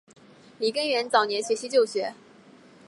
[0.57, 2.15] 李根源早年学习旧学。